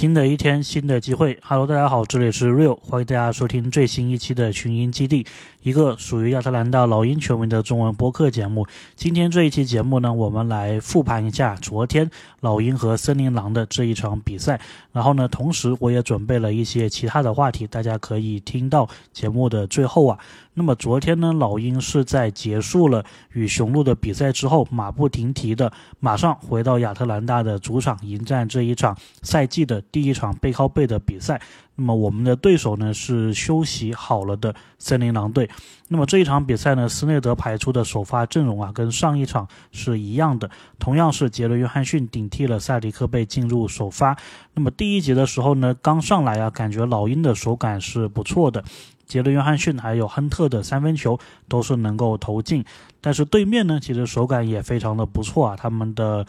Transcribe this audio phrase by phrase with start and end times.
[0.00, 1.38] 新的一天，新的机会。
[1.42, 5.26] Hello，大家好，这里是 Real，欢迎大家收听最新一期的群英基地，
[5.62, 8.66] 一个属于亚特兰大老鹰球迷的中文播客节目。
[8.96, 12.10] 今天这一期节目呢，我们来复盘一下昨天
[12.40, 14.58] 老鹰和森林狼的这一场比赛。
[14.90, 20.18] 然后呢，同时我也准备了一些其他的话题，大家可以听到节目的最后啊。
[20.54, 31.40] 那么昨天呢，老鹰是在结束了与雄鹿的比赛之后，马不停蹄的马上回到亚特兰大的主场迎战这一场赛季的第一场背靠背的比赛。
[31.76, 35.48] 那么我们的对手呢是休息好了的森林狼队。
[35.88, 44.16] 那么这一场比赛呢，斯内德排出的首发阵容啊，跟上一场是一样的，同样是杰伦约翰逊顶替了塞迪克贝进入首发。
[44.54, 48.62] 那么第一节的时候呢，刚上来啊，感觉老鹰的手感是不错的。
[49.06, 52.64] 杰伦·约翰逊还有亨特的三分球都是能够投进，
[53.00, 55.56] 但是对面呢，其实手感也非常的不错啊。
[55.56, 56.24] 他们的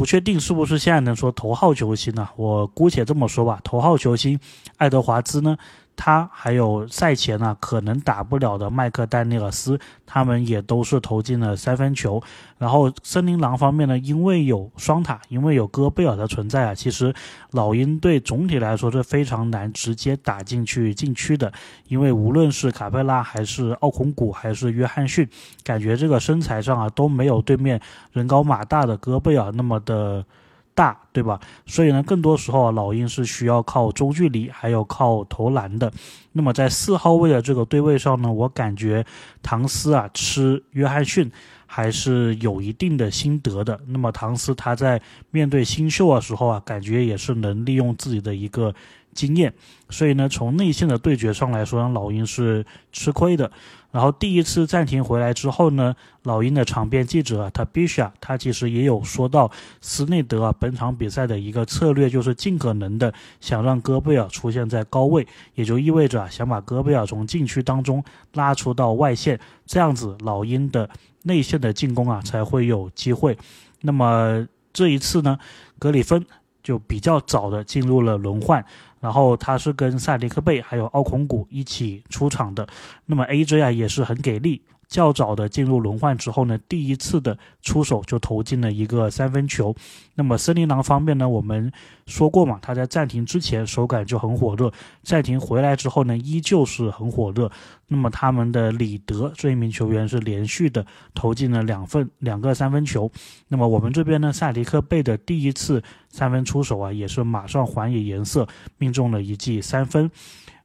[0.00, 2.26] 不确定是不是现在能说头号球星呢？
[2.36, 4.40] 我姑且这么说吧，头号球星
[4.78, 5.58] 爱德华兹呢。
[5.96, 12.22] 他还有赛前呢可能打不了的麦克戴尼尔斯，他们也都是投进了三分球。
[12.56, 17.14] 然后森林狼方面呢，因为有双塔，因为有戈贝尔的存在啊，其实
[17.50, 21.52] 老鹰队总体来说是非常难直接打进去禁区的，
[21.88, 25.28] 因为无论是卡佩拉还是奥孔古还是约翰逊，
[25.62, 27.80] 感觉这个身材上啊都没有对面
[28.12, 30.24] 人高马大的戈贝尔那么的。
[30.74, 31.40] 大对吧？
[31.66, 35.92] 所以呢，更多时候，老鹰是需要靠中距离，还有靠投篮的。
[36.32, 39.04] 那么在四号位的这个对位上呢，我感觉
[39.42, 41.30] 唐斯啊吃约翰逊
[41.66, 43.78] 还是有一定的心得的。
[43.86, 48.74] 那么唐斯他在面对新秀的时候啊，感觉也是能利用自己的一个
[49.12, 49.52] 经验。
[49.88, 53.50] 所以呢，从内线的对决上来说，让老鹰是吃亏的。
[53.90, 59.50] 然后第一次暂停回来之后呢，老鹰的场边记者啊他必须啊，他其实也有说到
[59.80, 65.26] 斯内德啊，本场比赛的一个策略就是尽可能的想让戈贝尔出现在高位，
[65.56, 68.04] 也就意味着啊想把戈贝尔从禁区当中
[68.34, 70.88] 拉出到外线，这样子老鹰的
[71.24, 73.36] 内线的进攻啊才会有机会。
[73.80, 75.36] 那么这一次呢，
[75.80, 76.24] 格里芬
[76.62, 78.64] 就比较早的进入了轮换。
[79.00, 82.68] 然后他是跟赛迪克贝还有奥孔古一起出场的，
[83.06, 84.62] 那么 AJ 啊也是很给力。
[84.90, 89.72] 较早的进入轮换之后呢，第一次的出手就投进了一个三分球。
[90.16, 91.72] 那么森林狼方面呢，我们
[92.06, 94.72] 说过嘛，他在暂停之前手感就很火热，
[95.04, 97.48] 暂停回来之后呢，依旧是很火热。
[97.86, 100.84] 那么他们的里德这一名球员是连续的
[101.14, 103.10] 投进了两份两个三分球。
[103.46, 108.44] 那么我们这边呢，萨迪克贝的第一次三分出手啊，也是马上还以颜色，
[108.78, 110.10] 命中了一记三分，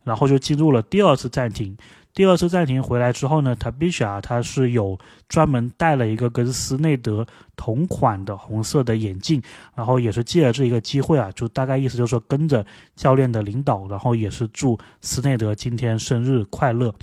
[0.03, 1.77] 然后就进入了第二次暂停。
[2.15, 7.27] 第二次暂停回来之后呢，他必须啊，他是有专门戴了一个跟斯内德
[7.57, 9.43] 同款的红色的眼镜，
[9.75, 12.65] 然后也是借了这一个机会啊，就大概意思就是说跟着
[12.95, 16.95] 教练的领导，然后也是祝斯内德今天生日快乐。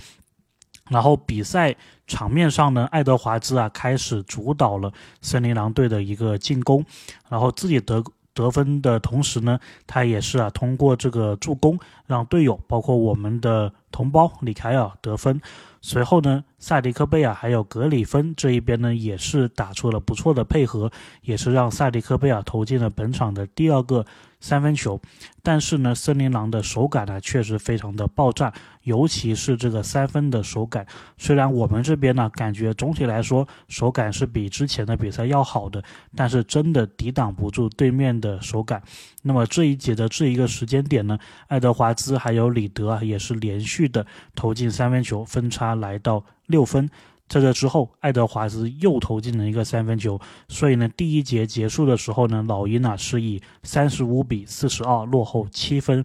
[0.89, 1.75] 然后比赛
[2.07, 4.91] 场面上呢，爱德华兹啊开始主导了
[5.21, 6.83] 森林狼队的一个进攻，
[7.29, 8.03] 然后自己得。
[8.35, 15.39] 得分的同时呢，他也是啊，通过这个助攻让队友，包括我们的同胞李凯尔得分。
[15.79, 20.89] 随后呢，萨迪克贝尔还有格里芬这一边呢，也是打出了不错的配合，
[21.21, 24.05] 也是让萨迪克贝尔投进了本场的第二个。
[24.39, 24.99] 三分球，
[25.41, 30.85] 但是呢，森林狼的手感呢确实非常的爆炸，尤其是这个三分的手感。
[31.17, 35.81] 虽然我们这边呢感觉总体来说手感是比之前的比赛要好的，
[36.13, 38.83] 但是真的抵挡不住对面的手感。
[39.21, 46.89] 那么这一节的这一个时间点呢，爱德华兹还有里德啊也是连续的投进三分球，分差来到六分。
[47.29, 56.03] 在这之后，爱德华兹又投进了一个三分球，所以呢，第一节结束的时候呢，老鹰啊是以三十五比四十二落后七分。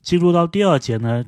[0.00, 1.24] 进入到第二节呢，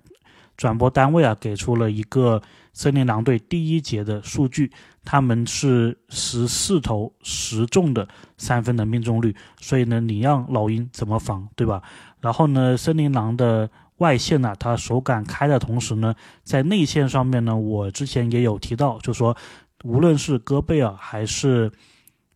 [0.57, 2.41] 转播单位啊给出了一个
[2.73, 4.71] 森林狼队第一节的数据，
[5.05, 8.09] 他们是十四投十中的
[8.39, 11.83] 三分的命中率，所以呢，你让老鹰怎么防，对吧？
[12.21, 13.69] 然后呢，森林狼的。
[13.99, 19.37] 外线呢，他手感开的同时呢，在内线上面呢，我之前也有提到，就说
[19.85, 21.71] 无论是戈贝尔还是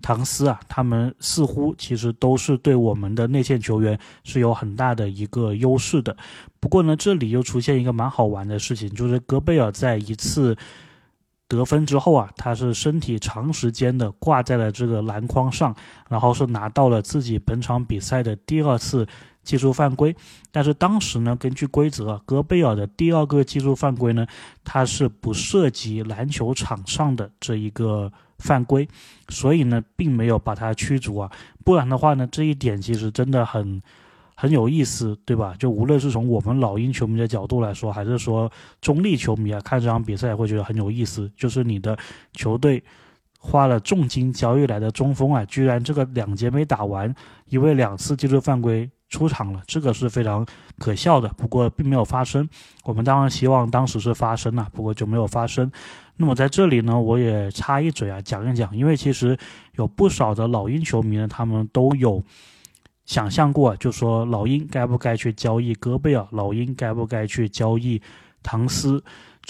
[0.00, 6.16] 唐斯啊，他们似乎其实都是对我们的内线球员是有很大的一个优势的。
[6.60, 10.56] 不过呢，这里又出现一个蛮好玩的事情，就是戈贝尔在一次
[11.48, 15.74] 得分之后啊，他是身体长时间的挂在了这个篮筐上，
[16.08, 19.04] 然后是拿到了自己本场比赛的第二次。
[19.46, 20.14] 技术犯规，
[20.50, 24.26] 但是当时呢，根据规则，戈贝尔的第二个技术犯规呢，
[24.64, 28.86] 它是不涉及篮球场上的这一个犯规，
[29.28, 31.30] 所以呢，并没有把他驱逐啊。
[31.64, 33.80] 不然的话呢，这一点其实真的很
[34.34, 35.54] 很有意思，对吧？
[35.58, 38.50] 就无论是从我们老鹰球迷的角度来说，还是说
[38.80, 41.30] 中立球迷啊，看这场比赛会觉得很有意思。
[41.36, 41.96] 就是你的
[42.32, 42.82] 球队
[43.38, 47.14] 花了重金交易来的中锋啊，居然这个两节没打完，
[47.48, 50.46] 因为两次技术犯规出场了，这个是非常
[50.78, 51.28] 可笑的。
[51.36, 52.48] 不过并没有发生，
[52.84, 55.70] 我们当然希望当时是发生了，不过就没有发生。
[56.16, 59.38] 那么在这里呢，我也插一嘴啊，讲一讲，因为其实
[59.76, 62.22] 有不少的老鹰球迷呢，他们都有。
[63.04, 68.02] 想象过，就说老鹰该不该去交易戈贝尔，老鹰该不该去交易
[68.42, 69.00] 唐斯？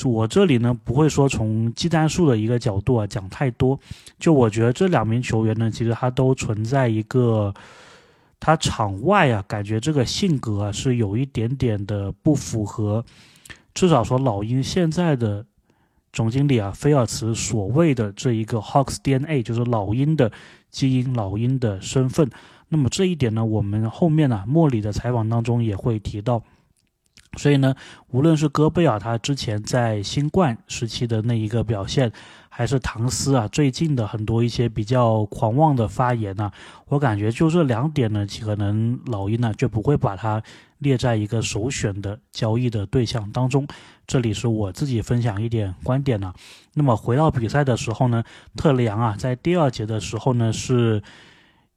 [0.05, 3.81] 我这里呢不会说从技战术的一个角度啊讲太多，
[4.19, 7.55] 就我觉得这两名球员呢，其实他都存在一个，
[8.47, 13.05] 他场外啊感觉这个性格啊是有一点点的不符合，
[13.75, 15.45] 至少说老鹰现在的
[16.13, 20.31] 总经理啊菲尔茨所谓的这一个 Hawks DNA，就是老鹰的
[20.71, 22.31] 基因，老鹰的身份。
[22.69, 26.41] 那么这一点呢，我们后面呢，莫里的采访当中也会提到。
[27.37, 27.75] 所以呢，
[28.09, 32.11] 无论是戈贝尔他之前在新冠时期的那一个表现，
[32.49, 36.51] 还是唐斯啊最近的很多一些比较狂妄的发言呢，
[36.89, 40.43] 我感觉就这两点呢，可能老鹰呢就不会把它
[40.79, 43.67] 列在一个首选的交易的对象当中。
[44.07, 46.33] 这里是我自己分享一点观点呢。
[46.75, 48.25] 那么回到比赛的时候呢，
[48.57, 51.03] 特雷杨啊在第二节的时候呢是。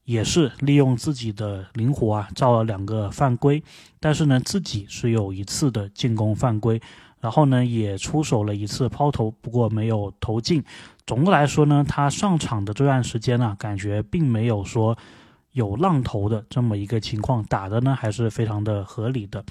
[0.10, 3.64] 也是利用自己的灵活啊，造了两个犯规，
[4.00, 6.82] 但是呢，自己是有一次的进攻犯规，
[7.20, 10.64] 然后呢，也出手了一次抛投，不过没有投进。
[11.06, 14.98] 总的来说呢，他上场的这段时间呢，感觉并没有说
[15.52, 19.46] 有浪投的这么一个情况，打的呢还是非常的合理的。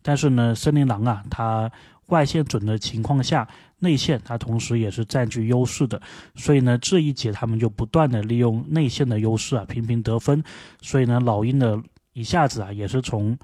[0.00, 1.68] 但是呢，森林狼啊，他
[2.06, 3.46] 外线准的情况下。
[3.80, 6.00] 内线它同时也是占据优势的，
[6.36, 10.42] 所以呢这一节他们就不断的利用内线的优势啊频频得分，
[10.80, 11.78] 所以呢老鹰的
[12.14, 13.36] 一下子啊也是从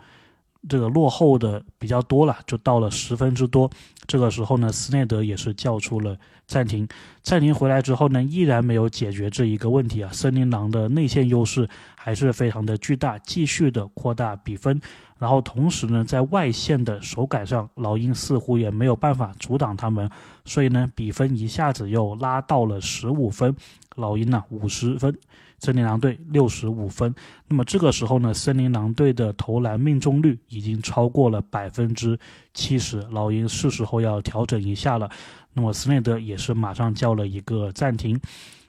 [0.66, 3.70] 这个落后的比较多了，就到了十分之多。
[4.06, 6.16] 这个时候呢斯内德也是叫出了
[6.46, 6.88] 暂停，
[7.22, 14.80] 暂停回来之后呢依然没有解决这一个问题啊，森林狼的内线优势还是非常的巨大，继续的扩大比分。
[15.20, 20.10] 然后同时呢，在外线的手感上，老鹰似乎也没有办法阻挡他们，
[20.46, 23.54] 所以呢，比分一下子又拉到了十五分，
[23.96, 25.14] 老鹰呢五十分，
[25.58, 27.14] 森林狼队六十五分。
[27.46, 32.18] 那么这个时候呢，森林狼队的投篮命中率已经超过了百分之
[32.54, 35.10] 七十，老鹰是时候要调整一下了。
[35.52, 38.18] 那么斯内德也是马上叫了一个暂停，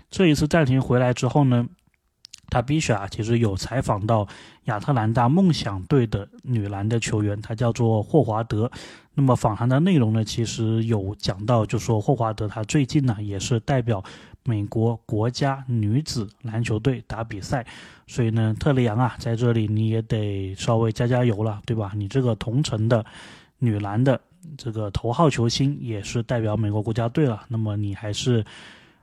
[0.09, 1.65] 这一次暂停回来之后呢？
[2.51, 4.27] 他必须啊，其实有采访到
[4.65, 8.69] 亚特兰大梦想队的女篮的球员，她叫做霍华德。
[9.13, 14.03] 那么访谈的内容呢，其实有讲到，就说霍华德她最近呢也是代表
[14.43, 17.65] 美国国家女子篮球队打比赛，
[18.05, 21.93] 所以呢，特雷杨啊，在这里你也得稍微加加油了，对吧？
[21.95, 23.05] 你这个同城的
[23.59, 24.19] 女篮的
[24.57, 28.43] 这个头号球星也是代表美国国家队了，那么你还是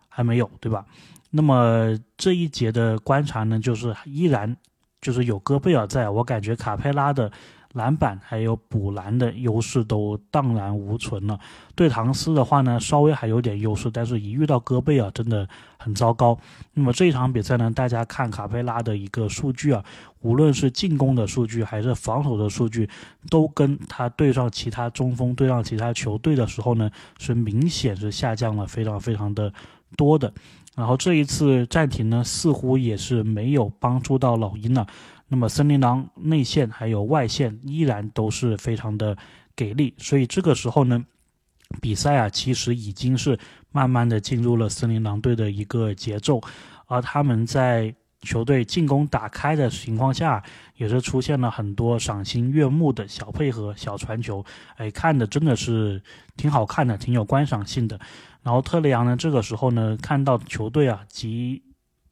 [0.08, 0.84] 还没有，对吧？
[1.30, 4.56] 那么这一节的观察呢，就是依然
[5.00, 7.30] 就是有戈贝尔在，我感觉卡佩拉的
[7.74, 11.38] 篮板还有补篮的优势都荡然无存了。
[11.74, 15.46] 对唐斯的话呢，稍微还有点优势，但是一遇到戈贝尔，真的
[15.78, 16.36] 很糟糕。
[16.72, 19.84] 那么这一场比赛呢，大家看卡佩拉的一个数据啊，
[20.22, 22.88] 无论是进攻的数据还是防守的数据，
[23.28, 29.52] 都跟他对上其他中锋、对上其他球队的时候呢，是明显是下降了非常非常的
[29.96, 30.32] 多的。
[30.78, 34.86] 然后这一次暂停呢，似乎也是没有帮助到老鹰了。
[35.26, 39.18] 那么森林狼内线还有外线依然都是非常的
[39.56, 41.04] 给力，所以这个时候呢，
[41.82, 43.36] 比赛啊其实已经是
[43.72, 46.40] 慢慢的进入了森林狼队的一个节奏，
[46.86, 47.92] 而他们在
[48.22, 50.42] 球队进攻打开的情况下，
[50.76, 54.44] 也是出现了很多赏心悦目的小配合、小传球，
[54.76, 56.02] 哎，看的真的是
[56.36, 57.98] 挺好看的，挺有观赏性的。
[58.42, 61.62] 然后特雷杨呢，这个时候呢，看到球队啊，急，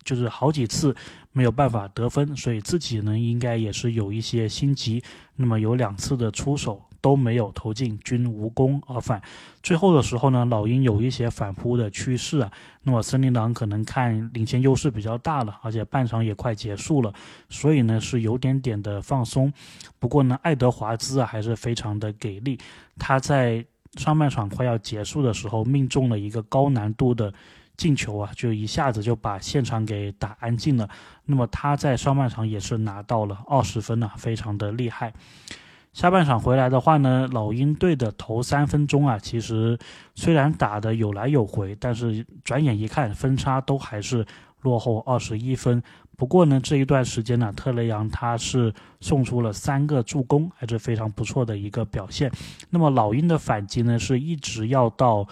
[0.05, 0.95] 就是好几次
[1.33, 5.03] 没有办法得分，所以自己呢，应该也是有一些心急。
[5.35, 9.21] 那么有两次的出手都没有投进，均无功而返。
[9.63, 12.51] 最后的时候呢，老鹰有一些反扑的趋势啊。
[12.83, 17.13] 那么森林狼可能看领先优势比较大了，而且半场也快结束了，
[17.49, 19.53] 所以呢是有点点的放松。
[19.99, 22.59] 不过呢，爱德华兹啊还是非常的给力，
[22.99, 23.65] 他在。
[23.97, 27.33] 上半场快要结束的时候，命中了一个高难度的
[27.79, 30.87] 进球啊，就一下子就把现场给打安静了。
[31.25, 35.15] 那么他在上半场也是拿到了二十分啊，非常的厉害。
[35.97, 39.79] 下半场回来的话呢，老鹰队的头三分钟啊，其实
[40.15, 44.23] 虽然打的有来有回，但是转眼一看分差都还是
[44.61, 45.83] 落后二十一分。
[46.15, 52.31] 不过呢，这一段时间呢，特雷杨他是送出了三个助攻，还是非常不错的一个表现。
[52.69, 55.27] 那么老鹰的反击呢，是一直要到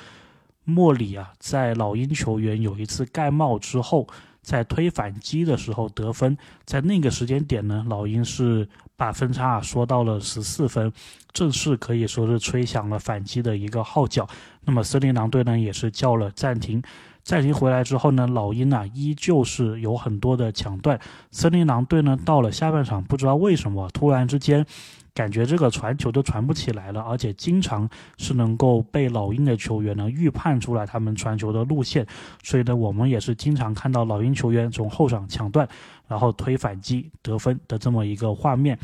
[0.65, 4.09] 莫里啊，在老鹰球员有一次盖帽之后，
[4.41, 10.93] 在推反击的时候得分，在那个时间点呢，老鹰是把分差啊缩到了十四分，
[11.33, 14.29] 正式可以说是吹响了反击的一个号角。
[14.65, 16.83] 那么森林狼队呢，也是叫了暂停。
[17.23, 21.01] 暂停回来之后呢，老鹰啊依旧是有很多的抢断。
[21.31, 24.67] 森林狼队呢到了下半场，不知道为什么突然之间，
[25.15, 32.05] 感觉这个传球都传不起来了，而且经常是能够被老鹰的球员呢预判出来他们传球的路线。
[32.43, 35.69] 所以呢，我们也是经常看到老鹰球员从后场抢断，
[36.09, 38.77] 然后推反击得分的这么一个画面。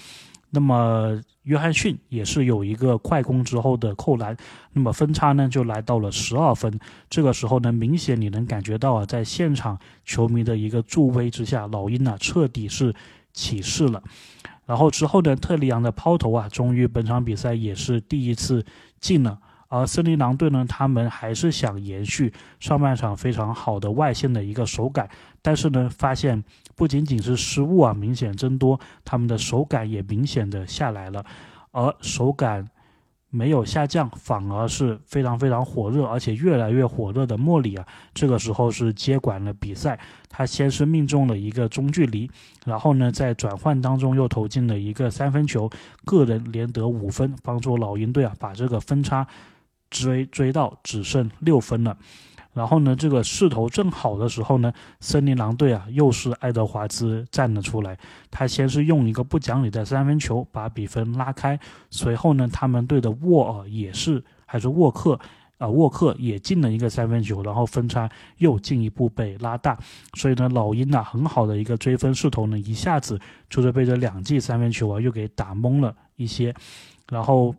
[0.53, 4.37] 那么约翰逊也是有一个快攻之后的扣篮，
[4.73, 6.79] 那么分差呢就来到了十二分。
[7.09, 12.95] 这个时候呢，明显你能感觉到啊，在现场球迷的一个助威之下，老鹰呢彻底是
[13.33, 14.03] 起势了。
[14.71, 18.65] 然后之后呢，特里昂的抛投啊，终于本场比赛也是第一次
[19.01, 19.37] 进了。
[19.67, 25.11] 而森林狼队呢，他们还是想延续上半场非常好的外线的一个手感，
[25.43, 26.45] 但是呢，发现
[26.77, 31.25] 不仅仅是失误啊明显增多，他们的手感也明显的下来了，
[31.73, 32.65] 而手感
[33.31, 42.31] 没有下降，反而是非常非常火热，而且越来越火热的莫里啊，这个时候是接管了比赛，他先是命中了一个中距离，
[42.67, 45.71] 然后呢，在转换当中又投进了一个三分球，
[46.05, 49.27] 个人连得五分，帮助老鹰队啊把这个分差。
[49.91, 51.99] 追追到只剩六分了，
[52.53, 57.97] 然后呢，这个势头正好的时候呢，森林狼队啊又是爱德华兹站了出来，
[58.31, 61.59] 他先是用一个不讲理的三分球把比分拉开，
[61.91, 65.19] 随后呢，他们队的沃尔也是还是沃克
[65.59, 69.79] 啊，沃克也进了一个三分球，然后分差又进一步被拉大，
[70.15, 76.53] 所以呢，老鹰啊很好的一个追分势头呢，一下子就是被这两记三分球啊又给打懵了一些，
[77.09, 77.55] 然后。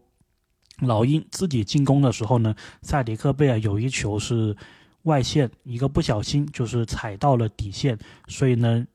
[0.80, 4.56] 老鹰自己进攻的时候呢，萨迪克贝尔有一球是
[5.04, 8.86] 外线，一个不小心就是踩到了底线，所以呢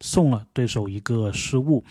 [0.00, 1.84] 送了对手一个失误。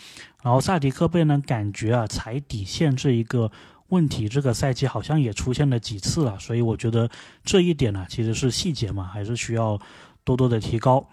[0.43, 3.51] 然后萨迪克贝呢感觉啊踩底线这一个
[3.89, 7.09] 问题，这个赛季好像也出现了几次了，所以我觉得
[7.43, 9.79] 这一点呢其实是细节嘛，还是需要
[10.23, 11.07] 多多的提高。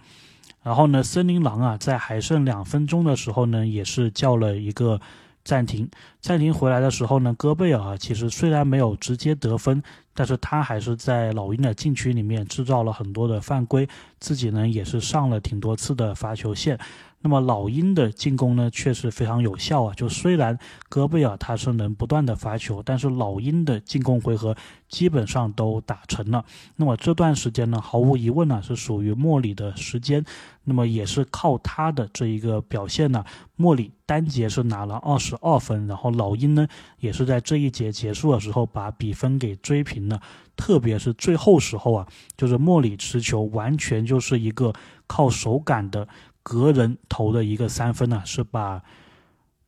[0.63, 5.01] 然后呢，森林狼啊在还剩两分钟的时候呢，也是叫了一个。
[5.45, 5.89] 暂停，
[6.21, 9.83] 暂停回来的时候呢，戈贝尔啊其实虽然没有直接得分，
[10.15, 13.89] 但是他还是在老鹰的禁区里面制造了很多的犯规，
[14.21, 16.79] 自己呢也是上了挺多次的罚球线。
[17.23, 19.95] 那么老鹰的进攻呢，确实非常有效啊！
[19.95, 24.57] 就虽然戈贝尔他是能不断的发球，但是老鹰的进攻回合
[24.89, 26.45] 基本上都打成了。
[26.77, 30.25] 那么这段时间呢，毫无疑问呢是属于莫里的时间。
[30.65, 33.25] 那么也是靠他的这一个表现呢，
[33.57, 36.67] 莫里单节是拿了二十二分，然后老鹰呢
[36.99, 40.21] 也是在这一节结束的时候把比分给追平了。
[40.57, 44.73] 特别是最后时候啊，就是莫里持球完全就是一个
[45.07, 46.07] 靠手感的。
[46.43, 48.83] 个人投的一个三分呢，是把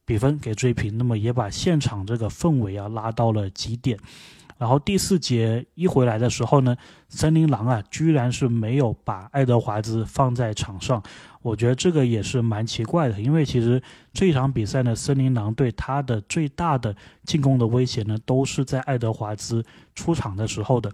[0.05, 3.99] 比分给追平，那么也把现场这个氛围啊拉到了极点。
[4.59, 6.77] 然后第四节一回来的时候呢，
[7.09, 11.03] 森林狼啊，居然是没有把爱德华兹放在场上。
[11.43, 13.83] 我觉得这个也是蛮奇怪的，因为其实
[14.15, 19.63] 这场比赛呢，森林狼队他的最大的进攻的威胁呢，都是在爱德华兹
[19.95, 20.91] 出场的时候的。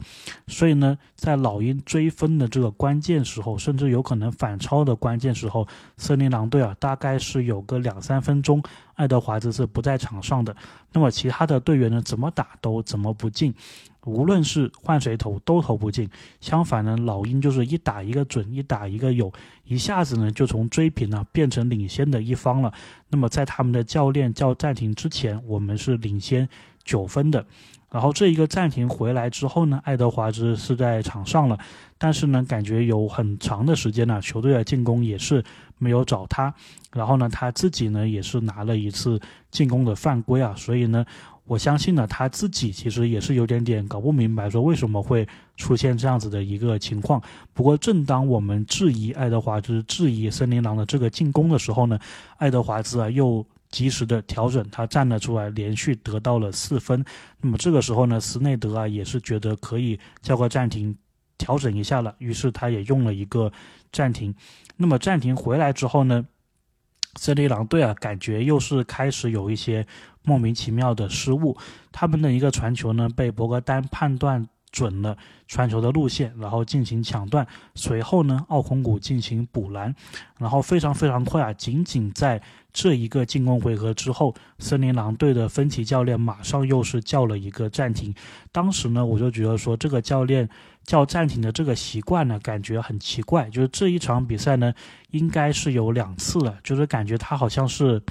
[0.48, 8.60] 所以呢，在老鹰追分的这个关键时候，甚至有可能反超的关键时候，森林狼队啊，大概是有个两三分钟，
[9.00, 10.54] 爱德华兹是不在场上的。
[10.92, 13.54] 那么其他的队员呢，怎么打都怎么不进。
[14.04, 19.32] 无论是换谁投都投不进，相反呢，老鹰就是一打一个准，一打一个有，
[19.64, 22.70] 一下子呢就从追平呢变成领先的一方了。
[23.08, 26.46] 那么在他们的教练叫暂停之前，我们是领先
[26.84, 27.46] 九分的。
[27.90, 31.58] 然后这一个暂停回来之后呢，爱德华兹是在场上了，
[31.98, 35.42] 但是呢，感觉有很长的时间呢，球队的进攻也是
[35.78, 36.54] 没有找他。
[36.92, 39.20] 然后呢，他自己呢也是拿了一次
[39.50, 41.04] 进攻的犯规啊，所以呢。
[41.46, 47.20] 我相信呢，他自己其实也是有点点搞不明白，说为什么会出现这样子的一个情况。
[47.52, 51.98] 不过，正当我们质疑爱德华兹、质疑森林狼的这个进攻的时候呢，
[52.36, 57.04] 爱德华兹啊又及时的调整，他站了出来，连续得到了四分。
[57.40, 60.96] 那么这个时候呢，斯内德啊也是觉得可以叫个暂停，
[61.38, 63.52] 调整一下了，于是他也用了一个
[63.92, 64.34] 暂停。
[64.76, 66.26] 那么暂停回来之后呢？
[67.16, 69.84] 森林狼队啊，感觉又是开始有一些
[70.22, 71.56] 莫名其妙的失误。
[71.90, 77.44] 他们的一个传球呢，被博格丹判断准了传球的路线，然后进行抢断。
[77.74, 79.92] 随后呢，奥孔古进行补篮，
[80.38, 81.52] 然后非常非常快啊！
[81.52, 82.40] 仅仅在
[82.72, 88.14] 这一个进攻回合之后，森林狼队的芬奇教练马上又是叫了一个暂停。
[88.52, 90.48] 当时呢，我就觉得说这个教练
[90.84, 93.48] 叫暂停的这个习惯呢，感觉很奇怪。
[93.50, 94.72] 就是这一场比赛呢，
[95.10, 98.02] 应该是有两次了，就是感觉他好像是。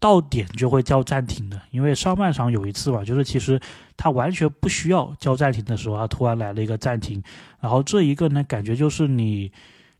[0.00, 3.58] 到点就会叫暂停的，因为上半场有一次吧，就是其实
[3.96, 7.22] 他完全不需要叫暂停的时候，他突然来了一个暂停，
[7.58, 9.50] 然后这一个呢，感觉就是你，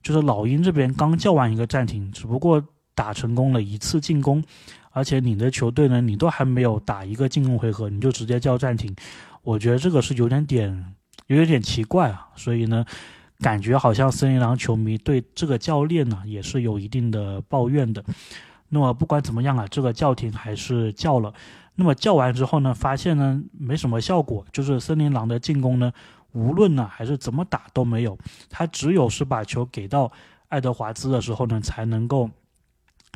[0.02, 2.62] 就是老鹰这边刚叫完一个暂停，只不过
[2.94, 4.42] 打成功了一次进攻，
[4.90, 8.94] 而且你的球队呢，你都还没有打一个进攻回合，你就直接叫暂停，
[9.42, 10.94] 我觉得这个是有点点，
[11.26, 12.84] 有点点奇怪啊，所以呢，
[13.40, 18.04] 感觉好像森林狼球迷对这个教练呢，也是有一定的抱怨的。
[18.68, 21.32] 那么不管怎么样啊，这个叫停还是叫了。
[21.76, 25.92] 那么叫完之后呢，发现呢没什么效果，就是森林狼的进攻呢，
[26.32, 28.16] 无论呢还是怎么打都没有。
[28.48, 30.10] 他只有是把球给到
[30.48, 32.30] 爱德华兹的时候呢，才能够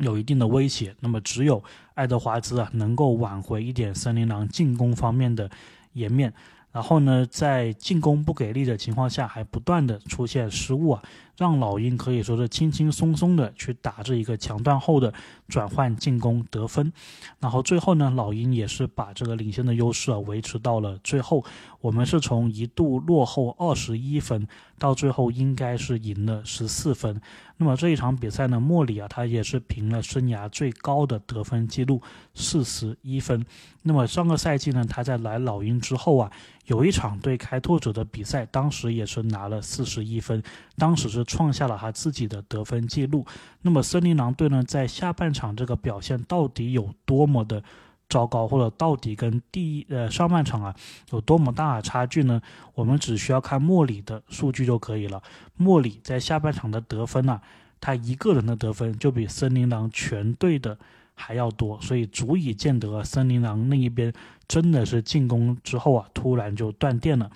[0.00, 0.94] 有一定的威胁。
[1.00, 1.62] 那么只有
[1.94, 5.50] 爱德华兹啊，能够挽回一点森林狼进攻方面的
[5.92, 6.32] 颜面。
[6.70, 11.02] 然后呢，在进攻不给力的情况下，还不断的出现失误啊。
[11.38, 15.14] 让老鹰可以说是轻轻松松的去打这一个强断后的
[15.46, 16.92] 转换进攻得分，
[17.38, 21.44] 然后最后呢，老鹰也是把这个领先的优势啊维持到了最后。
[21.80, 24.48] 我们是从一度落后二十一分，
[24.80, 27.20] 到最后应该是赢了十四分。
[27.56, 32.02] 那么这一场比赛呢，莫里啊他也是平了生涯最高的得分记录
[32.34, 33.46] 四十一分。
[33.82, 36.32] 那么上个赛季呢，他在来老鹰之后啊，
[36.66, 40.42] 有一场对开拓者的比赛，当时也是拿了四十一分，
[40.78, 41.24] 当时是。
[41.28, 43.26] 创下了他自己的得分记录。
[43.60, 47.62] 那么森林狼队呢，在下半场这个表现到底有多么的
[48.08, 50.74] 糟糕，或者到底跟第一呃上半场啊
[51.10, 52.40] 有多么大的差距呢？
[52.74, 55.22] 我们只需要看莫里的数据就可以了。
[55.56, 57.38] 莫里在下半场的得分呢，
[57.78, 60.78] 他一个人的得分就比森林狼全队的
[61.14, 64.10] 还要多，所以足以见得森林狼那一边
[64.48, 67.30] 真的是进攻之后啊，突然就断电了。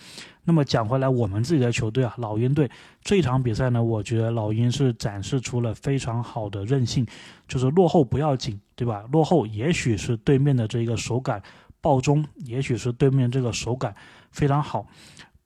[0.45, 2.69] 那么讲回来，我们自己的球队啊，老鹰队
[3.03, 7.07] 这场比赛呢，我觉得老鹰是展示出了非常好的韧性，
[7.47, 9.05] 就是落后不要紧，对吧？
[9.13, 11.41] 落后也许是对面的这个手感
[11.81, 13.95] 暴中，也许是对面这个手感
[14.33, 14.87] 非常好。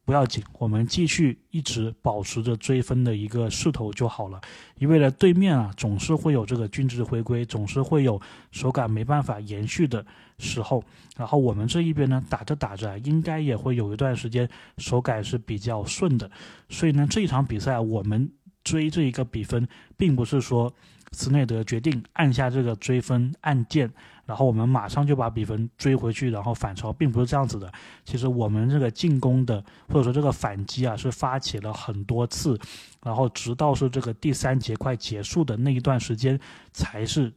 [0.06, 4.40] 不要紧，我们继续一直保持着追分的一个势头就好了。
[4.78, 8.18] 因为呢，对面啊总是会有这个均值回归，总是会有
[8.52, 10.06] 手感没办法延续的
[10.38, 10.82] 时候。
[11.16, 16.30] 然后我们这一边呢，打着打着，应该也会有一段时间手感是比较顺的。
[16.68, 18.30] 所以呢，这一场比赛我们
[18.62, 19.66] 追这一个比分，
[19.96, 20.72] 并不是说
[21.16, 23.90] 斯内德决定按下这个追分按键。
[24.26, 27.72] 然后我们马上就把比分追回去，然后反超，并不是这样子的。
[28.04, 32.58] 其实我们这个进攻的或者说这个反击啊，是发起了很多次，
[33.04, 36.36] 然后直到是这个第三节快结束的那一段时间，
[36.72, 37.32] 才是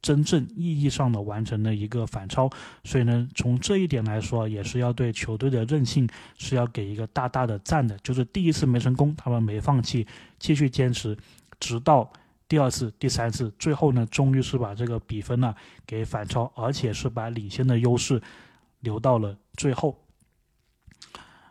[0.00, 2.48] 真正意义上的完成了一个反超。
[2.82, 6.08] 所以呢，从这一点来说，也是要对球队的韧性
[6.38, 7.94] 是要给一个大大的赞的。
[7.98, 10.06] 就是第一次没成功，他们没放弃，
[10.38, 11.14] 继续坚持，
[11.60, 12.10] 直到。
[12.52, 15.54] 第二次、第三次，最后呢，终于是把这个比分呢
[15.86, 18.20] 给反超，而且是把领先的优势
[18.80, 19.96] 留到了最后。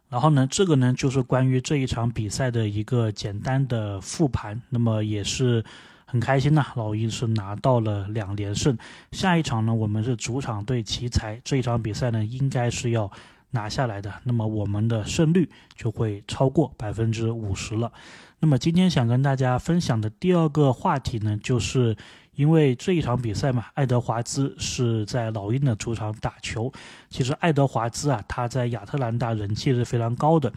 [0.09, 4.61] 然后呢，这个呢就是关于这一场比赛的一个简单的复盘。
[4.69, 5.65] 那么也是
[6.05, 8.77] 很开心呐，老鹰是拿到了两连胜。
[9.11, 13.11] 下一场呢，我们是主场对奇才，这一场比赛呢应该是要
[13.51, 14.13] 拿下来的。
[14.23, 17.91] 那么我们的胜率就会超过百分之五十了。
[18.39, 21.95] 那么今天想跟大家分享的第二个话题呢，就是
[22.33, 26.71] 因为这一场比赛嘛，爱德华兹是在老鹰的主场打球。
[27.09, 30.51] 其实爱德华兹啊，他在亚特兰大人气是非常高的。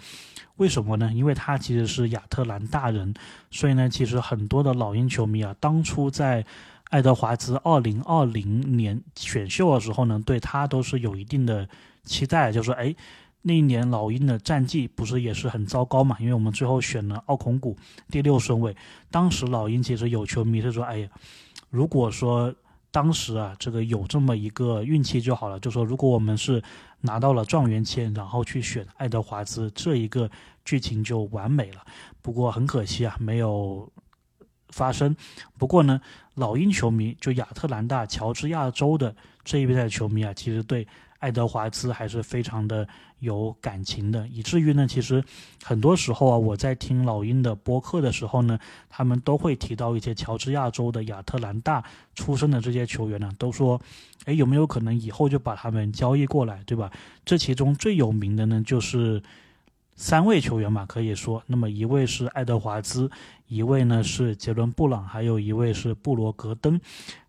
[0.56, 1.12] 为什么呢？
[1.12, 3.12] 因为他其实是亚特兰大人，
[3.50, 6.46] 所以呢，其实很多的老鹰球迷啊，当初在
[6.90, 11.68] 爱德华兹二零二零年选秀的时候呢，对他都是有一定的
[12.04, 12.94] 期待，就说哎。
[13.46, 16.16] 那一年老鹰的战绩不是也是很糟糕嘛？
[16.18, 17.76] 因为我们最后选了奥孔古
[18.08, 18.74] 第六顺位。
[19.10, 21.08] 当时老鹰其实有球迷是说：“哎呀，
[21.68, 22.54] 如果说
[22.90, 25.60] 当时啊，这个有这么一个运气就好了。
[25.60, 26.62] 就说如果我们是
[27.02, 30.30] 拿到了状元签，然后去选爱德华兹，这一个
[30.64, 31.84] 剧情就完美了。
[32.22, 33.92] 不过很可惜啊，没有
[34.70, 35.14] 发生。
[35.58, 36.00] 不过呢，
[36.36, 39.14] 老鹰球迷就亚特兰大乔治亚州的
[39.44, 40.88] 这一边的球迷啊，其实对。
[41.24, 42.86] 爱德华兹还是非常的
[43.20, 45.24] 有感情的，以至于呢，其实
[45.62, 48.58] 很多时候啊，我在听老鹰的播客的时候呢，
[48.90, 51.82] 他们都会提到一些乔治亚州的亚特兰大
[52.14, 53.80] 出生的这些球员呢，都说，
[54.26, 56.92] 哎，有没有可能以后就把他们交易过来，对吧？
[57.24, 59.22] 这其中最有名的呢，就是
[59.96, 63.10] 三位球员嘛，可以说，那么一位是爱德华兹，
[63.48, 66.78] 一位呢是杰伦布朗，还有一位是布罗格登。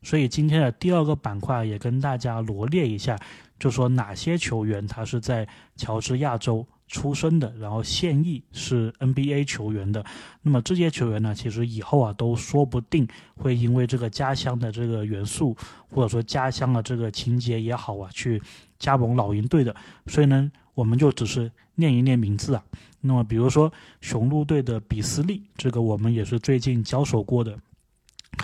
[0.04, 3.18] 所以今天的第二个板块也跟大家罗列一下，
[3.60, 10.06] 就说哪些球员他是在乔治亚州出生的，然后现役是 NBA 球员的。
[10.42, 15.56] 那么这些球员呢，其实以后啊都说不定会因为这个家乡的这个元素，
[15.90, 18.42] 或者说家乡的这个情节也好啊，去
[18.80, 19.76] 加盟老鹰队的。
[20.08, 20.52] 所以呢。
[20.76, 22.62] 我们就只是念一念名字啊。
[23.00, 27.58] 那么，比如说雄鹿队的比斯利，这个我们也是最近交手过的，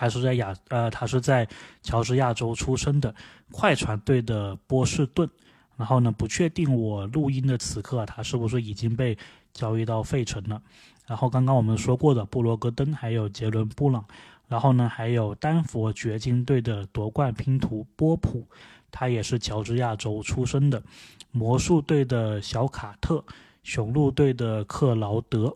[0.01, 1.47] 他是在亚呃，他是在
[1.83, 3.13] 乔治亚州出生的。
[3.51, 5.29] 快船队的波士顿，
[5.77, 9.15] 然后呢，不确定我录音的此刻他是不是已经被
[9.53, 10.59] 交易到费城了。
[11.05, 14.03] 然后刚刚我们说过的布罗格登，还有杰伦布朗，
[14.47, 18.43] 然后呢，还有丹佛掘金队的夺冠拼图波普，
[18.89, 20.81] 他也是乔治亚州出生的。
[21.29, 23.23] 魔术队的小卡特，
[23.61, 25.55] 雄鹿队的克劳德，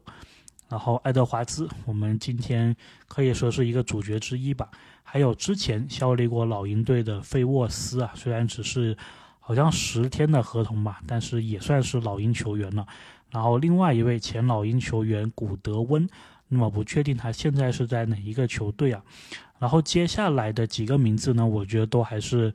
[0.70, 2.76] 然后爱德华兹，我们今天
[3.08, 4.70] 可以说是一个主角之一吧。
[5.04, 8.98] 还有之前效力过老鹰队的费沃斯啊，虽然只是
[9.40, 12.86] 好像十天的合同吧，但是也算是老鹰球员了。
[13.30, 16.08] 然后另外一位前老鹰球员古德温，
[16.48, 19.04] 那么不确定他现在是在哪一个球队啊？
[19.60, 22.54] 然后接下来的几个名字呢，我觉得都还是。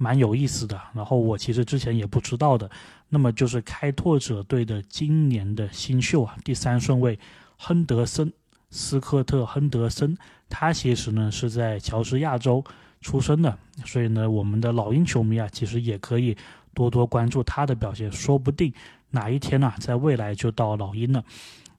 [0.00, 2.70] 蛮有意思的，然后我其实之前也不知道的，
[3.08, 7.18] 那么就是开拓者队的今年的新秀啊，第三顺位
[7.58, 8.32] 亨德森
[8.70, 10.16] 斯科特亨德森，
[10.48, 12.64] 他其实呢是在乔治亚州
[13.00, 16.36] 出生的，所以呢我们的老鹰球迷啊，其实也可以
[16.72, 18.72] 多多关注他的表现，说不定
[19.10, 21.22] 哪一天呢，在未来就到老鹰了。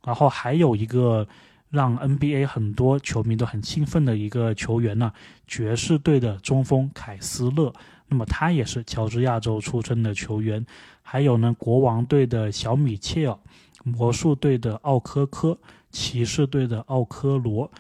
[0.04, 1.28] 然后还有一个
[1.70, 5.12] 让 NBA 很多球迷都很兴奋的一个球员呢，
[5.48, 7.72] 爵士队的中锋凯斯勒。
[8.08, 10.66] 那么他也是乔治亚州出生的球员，
[11.04, 13.38] 还有呢，国王队的小米切尔，
[13.84, 15.58] 魔术队的奥科科，
[15.92, 17.72] 骑士队的奥科罗，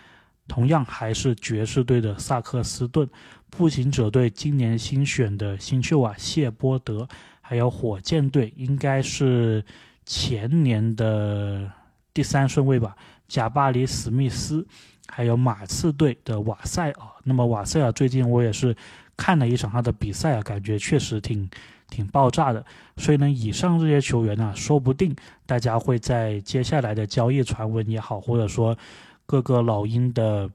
[0.47, 3.07] 同样还是爵士队的萨克斯顿，
[3.49, 7.07] 步行者队今年新选的新秀啊，谢波德，
[7.41, 9.63] 还有火箭队应该是
[10.05, 11.71] 前年的
[12.13, 12.95] 第三顺位吧，
[13.27, 14.65] 贾巴里史密斯，
[15.07, 17.07] 还有马刺队的瓦塞尔。
[17.23, 18.75] 那么瓦塞尔最近我也是。
[19.21, 21.49] 看了一场他的比赛啊，感觉确实挺
[21.89, 22.65] 挺爆炸的。
[22.97, 28.77] 所以呢，以上这些球员呢，说不定大家会在接下来的交易传闻也好，或者说
[29.25, 30.49] 各个老鹰的。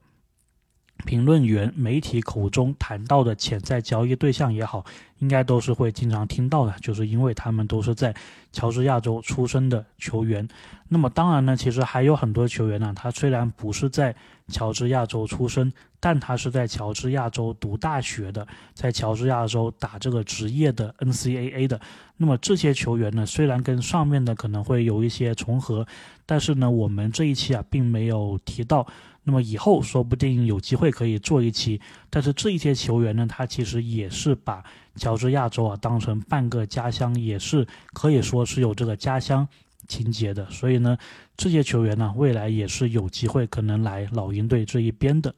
[1.04, 4.84] 评论员、媒体口中谈到的潜在交易对象也好，
[5.18, 8.14] 应该都是会经常听到的，就是因为他们都是在
[8.52, 10.48] 乔治亚州出生的球员。
[10.88, 14.14] 那么当然呢，其实还有很多球员呢，他虽然不是在
[14.48, 21.78] 乔治亚州出生，但他是在乔治亚州读大学的，在乔治亚州打这个职业的 NCAA 的。
[22.16, 25.86] 那么这些球员呢，虽然跟上面的可能会有一些重合，
[26.24, 28.86] 但是呢，我们这一期啊，并没有提到。
[29.24, 34.62] 那么以后说不定有机会可以做一期，但是这一些球员呢，他其实也是把
[34.96, 39.48] 乔治亚州啊当成半个家乡，也是可以说是有这个家乡
[39.88, 40.48] 情节的。
[40.50, 40.96] 所以呢，
[41.36, 45.34] 这些球员呢，未来也是有机会可能来老鹰队这一边的。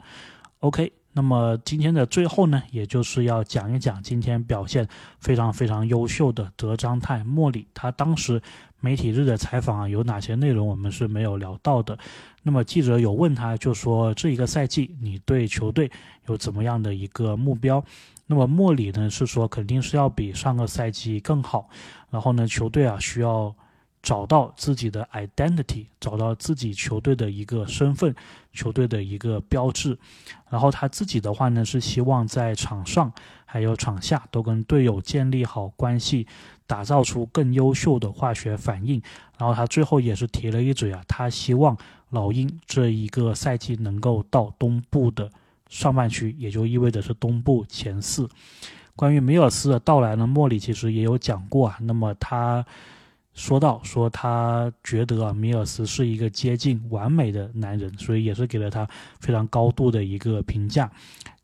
[0.60, 4.86] OK，那么今天的最后呢，也就是要讲一讲今天表现
[5.18, 8.40] 非常非常优秀的德章泰莫里，他当时。
[8.78, 11.98] 媒体日的采访啊，有哪些内容我们是没有聊到的？
[12.42, 15.90] 那么记者有问他，就说这一个赛季你对球队
[16.28, 17.82] 有怎么样的一个目标？
[18.26, 21.70] 那么莫里呢是说肯定是要比上个赛季更好，
[22.10, 23.52] 然后呢球队啊需要。
[24.06, 28.14] 找到自己的 identity，找到自己球队的一个身份，
[28.52, 29.98] 球队的一个标志。
[30.48, 33.12] 然后他自己的话呢，是希望在场上
[33.44, 36.24] 还有场下都跟队友建立好关系，
[36.68, 39.02] 打造出更优秀的化学反应。
[39.38, 41.76] 然后他最后也是提了一嘴啊，他希望
[42.10, 45.28] 老鹰这一个赛季能够到东部的
[45.68, 48.28] 上半区，也就意味着是东部前四。
[48.94, 51.76] 关于米尔斯的到来呢，莫里其实也有讲过啊。
[51.80, 52.64] 那么他。
[53.36, 58.88] 说到说他觉得啊，米尔斯是一个接近完美的男人，所以也是给了他
[59.20, 60.90] 非常高度的一个评价。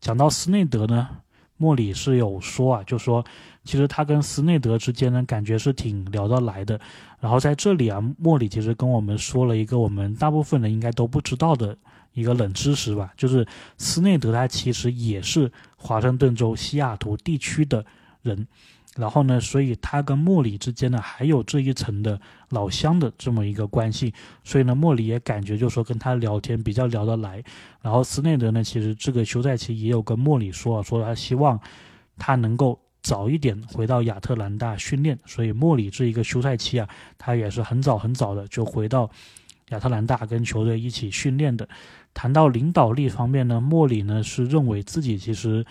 [0.01, 1.07] 讲到斯内德呢，
[1.55, 3.23] 莫里是有说啊，就说
[3.63, 6.81] 其实他跟斯内德之间呢，感觉是挺聊得来的。
[7.19, 11.77] 然后在这里啊，莫里其实跟我们说了一个我们大部分人应该都不知道的
[12.13, 17.85] 一个冷知识吧，就是斯内德他其实也是华盛顿州西雅图地区的
[18.23, 18.47] 人。
[18.95, 27.43] 然后呢，所以他跟莫里之间呢还有这一层的老乡的这么一个关系，所以呢，莫里也感觉就说跟他聊天比较聊得来。
[27.81, 31.59] 然后斯内德呢，其实这个休赛期也有跟莫里说啊，说他希望
[32.17, 39.09] 他能够早一点回到亚特兰大训练，所以莫里这一个休赛期啊，他也是很早很早的就回到
[39.69, 41.67] 亚特兰大跟球队一起训练的。
[42.13, 45.65] 谈到领导力方面呢，莫里呢是认为自己其实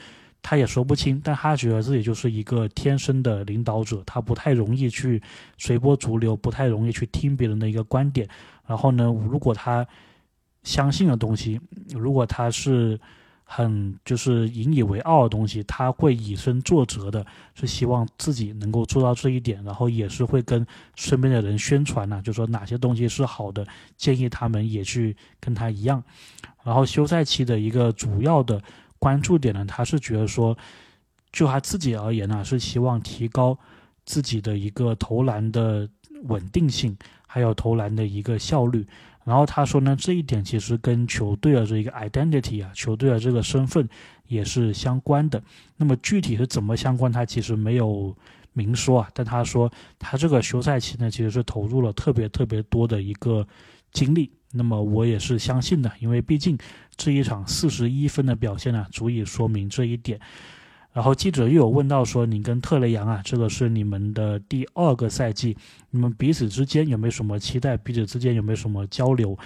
[0.45, 5.23] 他也说不清，但他觉得自己就是一个天生的领导者，他不太容易去
[5.57, 8.29] 随波逐流，不太容易去听别人的一个观点。
[8.67, 9.87] 然后呢，如果他
[10.65, 12.99] 相信的东西，如果他是
[13.45, 17.25] 很就是引以为傲的东西，他会以身作则的，
[17.55, 23.65] 是希望自己能够做到这一点，然后也是会跟身边的人宣传呢，就说哪些东西是好的，
[23.97, 26.03] 建议他们也去跟他一样。
[26.65, 28.61] 然后休赛期的一个主要的。
[29.03, 30.57] 关注点呢，他是觉得说，
[31.33, 33.59] 就他自己而言呢，是希望提高
[34.05, 35.89] 自己的一个投篮的
[36.29, 38.87] 稳定性，还有投篮的一个效率。
[39.25, 43.89] 然后他说呢，这一点其实跟球队的这一个 identity 啊，球队的这个身份
[44.29, 45.43] 也是相关的。
[45.77, 48.17] 那么具体是怎么相关，他其实没有
[48.53, 49.11] 明说啊。
[49.13, 53.45] 但他说，他这个休赛期呢，其实是投入了特别特别多的一个
[53.91, 54.31] 精力。
[54.53, 56.57] 那么我也是相信的，因为毕竟
[56.97, 60.21] 这一场四十一分的表现呢，足以说明这一点。
[60.93, 65.57] 然后记者又有问到说：“你跟特雷杨啊，这个是你们的第二个赛季，
[65.91, 67.79] 你们彼此之间有没有什么期待？
[67.79, 69.37] 彼此之间有没有什么交流？”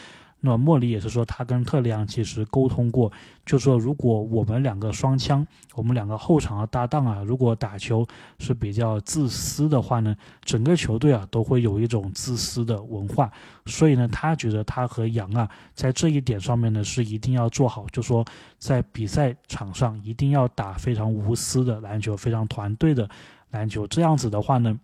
[0.41, 3.11] 那么莫里也是说，他跟特里昂其实沟通过，
[3.45, 5.45] 就说如果我们两个双枪，
[5.75, 8.07] 我们两个后场的搭档啊，如果打球
[8.39, 13.33] 是比较自私的话呢，整个球队啊都会有一种自私的文化。
[13.65, 18.25] 所以呢，他觉得他和杨啊在这一点上面呢是一定要做好，就说
[18.59, 23.09] 在比赛场上一定要打非常无私的篮球，非常团队的
[23.51, 23.87] 篮球。
[23.87, 24.79] 这样子的话呢。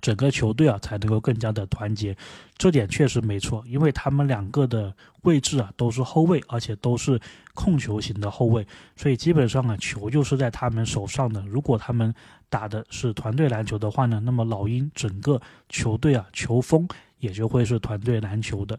[0.00, 2.16] 整个球队啊才能够更加的团结，
[2.56, 7.18] 这点确实没错，因为他们两个的位置啊都是后卫，而且都是
[7.54, 11.40] 控球型的后卫，所以基本上啊球就是在他们手上的。
[11.46, 12.14] 如果他们
[12.48, 16.86] 打的是团队篮球的话呢，那么老鹰整个球队啊球风
[17.18, 18.78] 也就会是团队篮球的。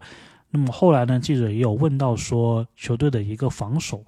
[0.52, 4.04] 那么后来呢，记者也有问到说球队的一个防守。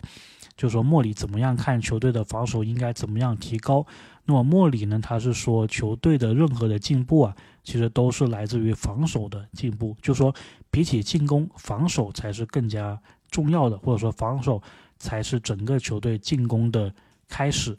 [0.56, 3.86] 就说莫里怎么样看球队的防守应该怎么样提高？
[4.30, 5.00] 那么莫里呢？
[5.02, 9.96] 他是说球队的任何的进步啊，其实都是来自于防守的进步。
[10.02, 10.36] 就说
[10.70, 13.00] 比起进攻，防守才是更加
[13.32, 14.62] 重要的，或者说防守
[14.98, 16.94] 才是整个球队进攻的
[17.30, 17.76] 开始，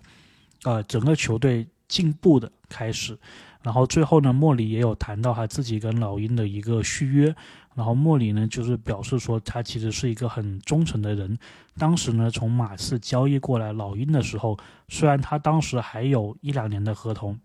[0.65, 3.19] 呃，整个球队进步的开始。
[3.63, 7.37] 然后最后呢，莫里也有谈到他自己跟老鹰的一个续约。
[7.79, 11.39] 然后莫里呢，就是表示说他其实是一个很忠诚的人。
[11.77, 17.39] 当时呢，从马刺交易过来老鹰的时候，虽然他当时还有一两年的合同，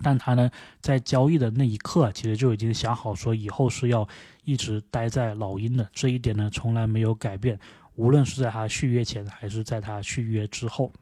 [0.00, 0.48] 但他呢
[0.80, 4.08] 在交易的那一刻，其实就已经想好说以后是要
[4.44, 5.90] 一直待在老鹰的。
[5.92, 7.58] 这一点呢，从来没有改变，
[7.96, 10.92] 无论是在他续约前还是在他续约之后。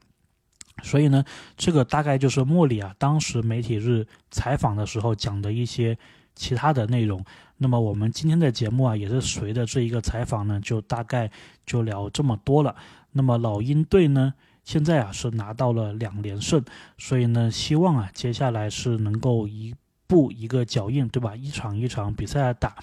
[0.83, 1.23] 所以呢，
[1.59, 5.99] 这个大概就是莫里啊，当时媒体日采访的时候讲的一些
[6.37, 7.25] 其他的内容。
[7.57, 11.31] 那么我们今天的节目啊，也是随着这一个采访呢，就大概
[11.65, 12.77] 就聊这么多了。
[13.13, 16.63] 那么老鹰队呢，现在啊是拿到了两连胜，
[16.99, 19.75] 所以呢，希望啊接下来是能够一
[20.07, 21.35] 步一个脚印，对吧？
[21.35, 22.77] 一场一场比赛的打，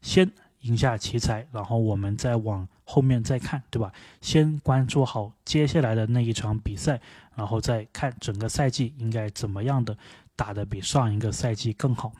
[0.00, 3.92] 先赢下奇才，然后我们再往后面再看，对吧？
[4.20, 7.00] 先关注好接下来的那一场比赛。
[7.34, 9.96] 然后再看整个赛季应该怎么样的
[10.36, 12.12] 打得比上一个赛季更好。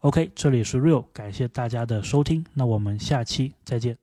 [0.00, 3.99] OK，这里是 Real，感谢大家的收听，那我们下期再见。